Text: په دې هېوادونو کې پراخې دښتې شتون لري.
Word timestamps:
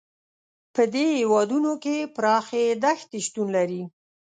په 0.73 0.83
دې 0.93 1.05
هېوادونو 1.19 1.71
کې 1.83 1.97
پراخې 2.15 2.63
دښتې 2.83 3.19
شتون 3.27 3.47
لري. 3.57 3.83